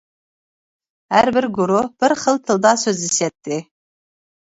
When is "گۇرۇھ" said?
1.57-1.89